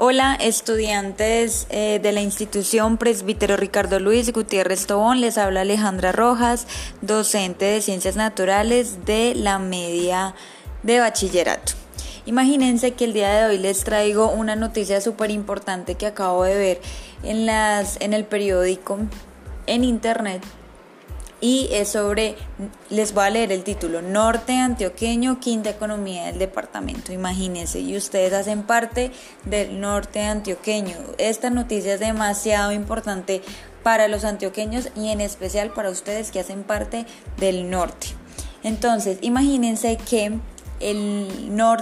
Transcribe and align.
Hola, 0.00 0.36
estudiantes 0.36 1.66
eh, 1.70 1.98
de 2.00 2.12
la 2.12 2.20
institución 2.20 2.98
Presbítero 2.98 3.56
Ricardo 3.56 3.98
Luis 3.98 4.32
Gutiérrez 4.32 4.86
Tobón. 4.86 5.20
Les 5.20 5.36
habla 5.36 5.62
Alejandra 5.62 6.12
Rojas, 6.12 6.68
docente 7.02 7.64
de 7.64 7.82
Ciencias 7.82 8.14
Naturales 8.14 9.04
de 9.06 9.34
la 9.34 9.58
media 9.58 10.36
de 10.84 11.00
bachillerato. 11.00 11.72
Imagínense 12.26 12.92
que 12.92 13.06
el 13.06 13.12
día 13.12 13.28
de 13.30 13.46
hoy 13.46 13.58
les 13.58 13.82
traigo 13.82 14.30
una 14.30 14.54
noticia 14.54 15.00
súper 15.00 15.32
importante 15.32 15.96
que 15.96 16.06
acabo 16.06 16.44
de 16.44 16.54
ver 16.56 16.80
en, 17.24 17.44
las, 17.44 18.00
en 18.00 18.12
el 18.14 18.24
periódico, 18.24 19.00
en 19.66 19.82
internet, 19.82 20.44
y 21.40 21.68
es 21.70 21.90
sobre, 21.90 22.34
les 22.90 23.14
voy 23.14 23.24
a 23.24 23.30
leer 23.30 23.52
el 23.52 23.62
título, 23.62 24.02
Norte 24.02 24.54
Antioqueño, 24.54 25.38
quinta 25.38 25.70
economía 25.70 26.26
del 26.26 26.38
departamento. 26.38 27.12
Imagínense, 27.12 27.80
y 27.80 27.96
ustedes 27.96 28.32
hacen 28.32 28.64
parte 28.64 29.12
del 29.44 29.80
norte 29.80 30.22
antioqueño. 30.22 30.96
Esta 31.18 31.50
noticia 31.50 31.94
es 31.94 32.00
demasiado 32.00 32.72
importante 32.72 33.42
para 33.84 34.08
los 34.08 34.24
antioqueños 34.24 34.88
y 34.96 35.10
en 35.10 35.20
especial 35.20 35.70
para 35.70 35.90
ustedes 35.90 36.32
que 36.32 36.40
hacen 36.40 36.64
parte 36.64 37.06
del 37.36 37.70
norte. 37.70 38.08
Entonces, 38.64 39.18
imagínense 39.20 39.96
que 39.96 40.38
el, 40.80 41.28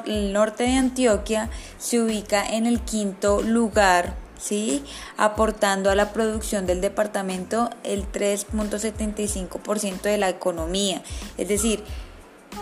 el 0.06 0.32
norte 0.32 0.64
de 0.64 0.74
Antioquia 0.74 1.48
se 1.78 2.00
ubica 2.00 2.46
en 2.46 2.66
el 2.66 2.80
quinto 2.80 3.42
lugar 3.42 4.25
¿sí? 4.38 4.84
aportando 5.16 5.90
a 5.90 5.94
la 5.94 6.12
producción 6.12 6.66
del 6.66 6.80
departamento 6.80 7.70
el 7.84 8.10
3.75% 8.10 10.02
de 10.02 10.18
la 10.18 10.28
economía, 10.28 11.02
es 11.38 11.48
decir, 11.48 11.82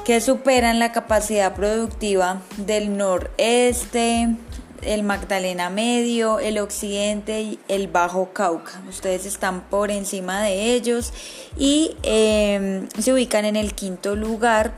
que 0.05 0.20
superan 0.20 0.78
la 0.78 0.92
capacidad 0.92 1.55
productiva 1.55 2.42
del 2.58 2.97
noreste, 2.97 4.36
el 4.83 5.03
Magdalena 5.03 5.70
Medio, 5.70 6.39
el 6.41 6.58
Occidente 6.58 7.41
y 7.41 7.58
el 7.69 7.88
Bajo 7.88 8.33
Cauca. 8.33 8.83
Ustedes 8.88 9.25
están 9.25 9.62
por 9.62 9.91
encima 9.91 10.42
de 10.42 10.75
ellos 10.75 11.12
y 11.56 11.97
em, 12.03 12.88
se 12.98 13.12
ubican 13.12 13.44
en 13.44 13.56
el 13.56 13.75
quinto 13.75 14.14
lugar 14.14 14.75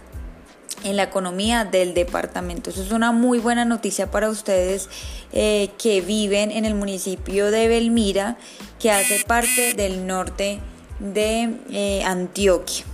en 0.87 0.97
la 0.97 1.05
economía 1.05 1.65
del 1.65 1.95
departamento. 1.95 2.71
Eso 2.71 2.83
es 2.83 2.93
una 2.93 3.13
muy 3.13 3.39
buena 3.39 3.65
noticia 3.65 4.11
para 4.11 4.31
ustedes 4.31 4.89
eh, 5.33 5.71
que 5.79 6.01
viven 6.01 6.51
en 6.51 6.65
el 6.65 6.75
municipio 6.75 7.51
de 7.51 7.69
Belmira, 7.69 8.39
que 8.79 8.91
hace 8.91 9.25
parte 9.27 9.75
del 9.75 10.07
norte 10.07 10.61
de 11.01 11.57
eh, 11.71 12.03
Antioquia. 12.05 12.85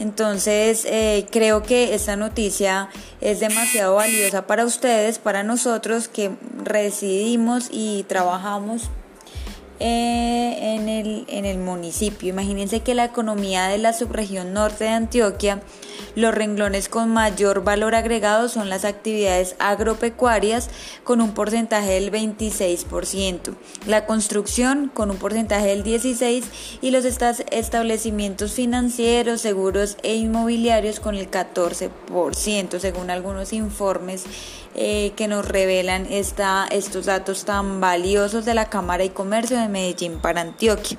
Entonces, 0.00 0.84
eh, 0.84 1.26
creo 1.30 1.62
que 1.62 1.94
esta 1.94 2.16
noticia 2.16 2.88
es 3.20 3.40
demasiado 3.40 3.96
valiosa 3.96 4.46
para 4.46 4.64
ustedes, 4.64 5.18
para 5.18 5.42
nosotros 5.42 6.08
que 6.08 6.30
residimos 6.64 7.68
y 7.70 8.04
trabajamos 8.04 8.90
en, 9.80 10.88
el, 10.88 11.24
en 11.28 11.44
el 11.44 11.58
municipio. 11.58 12.28
Imagínense 12.28 12.80
que 12.80 12.94
la 12.94 13.04
economía 13.04 13.68
de 13.68 13.78
la 13.78 13.92
subregión 13.92 14.52
norte 14.52 14.84
de 14.84 14.90
Antioquia 14.90 15.62
los 16.18 16.34
renglones 16.34 16.88
con 16.88 17.10
mayor 17.10 17.62
valor 17.62 17.94
agregado 17.94 18.48
son 18.48 18.68
las 18.68 18.84
actividades 18.84 19.54
agropecuarias 19.60 20.68
con 21.04 21.20
un 21.20 21.32
porcentaje 21.32 21.92
del 21.92 22.10
26%, 22.10 23.54
la 23.86 24.04
construcción 24.04 24.90
con 24.92 25.10
un 25.12 25.16
porcentaje 25.16 25.68
del 25.68 25.84
16% 25.84 26.42
y 26.80 26.90
los 26.90 27.04
establecimientos 27.04 28.52
financieros, 28.52 29.40
seguros 29.40 29.96
e 30.02 30.16
inmobiliarios 30.16 30.98
con 30.98 31.14
el 31.14 31.30
14%, 31.30 32.78
según 32.80 33.10
algunos 33.10 33.52
informes 33.52 34.24
eh, 34.74 35.12
que 35.16 35.28
nos 35.28 35.46
revelan 35.46 36.06
esta, 36.10 36.66
estos 36.70 37.06
datos 37.06 37.44
tan 37.44 37.80
valiosos 37.80 38.44
de 38.44 38.54
la 38.54 38.68
Cámara 38.68 39.04
de 39.04 39.12
Comercio 39.12 39.56
de 39.58 39.68
Medellín 39.68 40.18
para 40.18 40.40
Antioquia 40.40 40.98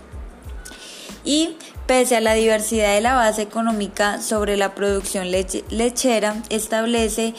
y 1.24 1.56
pese 1.86 2.18
a 2.18 2.22
la 2.22 2.34
diversidad 2.34 2.94
de 2.94 3.02
la 3.02 3.16
base 3.16 3.42
económica 3.42 4.22
sobre 4.22 4.58
la 4.58 4.76
producción 4.76 5.32
lechera, 5.32 6.36
establece 6.50 7.34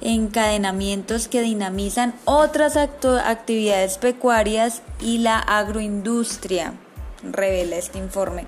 encadenamientos 0.00 1.28
que 1.28 1.42
dinamizan 1.42 2.14
otras 2.24 2.76
actividades 2.76 3.98
pecuarias 3.98 4.82
y 5.00 5.18
la 5.18 5.38
agroindustria, 5.38 6.74
revela 7.22 7.76
este 7.76 7.98
informe. 7.98 8.46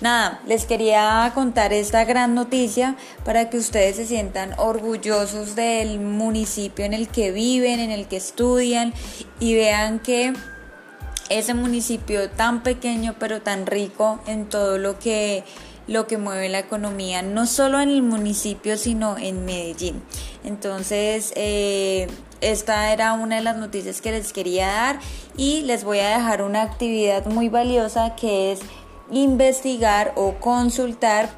Nada, 0.00 0.42
les 0.46 0.66
quería 0.66 1.30
contar 1.34 1.72
esta 1.72 2.04
gran 2.04 2.34
noticia 2.34 2.96
para 3.24 3.48
que 3.48 3.56
ustedes 3.56 3.96
se 3.96 4.06
sientan 4.06 4.52
orgullosos 4.58 5.54
del 5.56 6.00
municipio 6.00 6.84
en 6.84 6.92
el 6.92 7.08
que 7.08 7.32
viven, 7.32 7.80
en 7.80 7.90
el 7.90 8.06
que 8.06 8.18
estudian 8.18 8.92
y 9.40 9.54
vean 9.54 9.98
que 9.98 10.34
ese 11.28 11.54
municipio 11.54 12.30
tan 12.30 12.62
pequeño 12.62 13.14
pero 13.18 13.42
tan 13.42 13.66
rico 13.66 14.20
en 14.26 14.48
todo 14.48 14.78
lo 14.78 14.98
que 14.98 15.44
lo 15.86 16.06
que 16.06 16.18
mueve 16.18 16.48
la 16.48 16.58
economía, 16.58 17.22
no 17.22 17.46
solo 17.46 17.80
en 17.80 17.90
el 17.90 18.02
municipio, 18.02 18.76
sino 18.76 19.16
en 19.18 19.44
Medellín. 19.44 20.02
Entonces, 20.44 21.32
eh, 21.36 22.08
esta 22.40 22.92
era 22.92 23.12
una 23.12 23.36
de 23.36 23.42
las 23.42 23.56
noticias 23.56 24.00
que 24.00 24.10
les 24.10 24.32
quería 24.32 24.66
dar 24.66 24.98
y 25.36 25.62
les 25.62 25.84
voy 25.84 26.00
a 26.00 26.08
dejar 26.08 26.42
una 26.42 26.62
actividad 26.62 27.24
muy 27.26 27.48
valiosa 27.48 28.16
que 28.16 28.52
es 28.52 28.60
investigar 29.10 30.12
o 30.16 30.34
consultar 30.40 31.30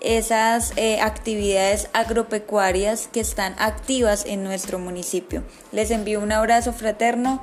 esas 0.00 0.72
eh, 0.76 1.00
actividades 1.00 1.88
agropecuarias 1.92 3.08
que 3.08 3.20
están 3.20 3.56
activas 3.58 4.24
en 4.26 4.44
nuestro 4.44 4.78
municipio. 4.78 5.42
Les 5.72 5.90
envío 5.90 6.20
un 6.20 6.32
abrazo 6.32 6.72
fraterno. 6.72 7.42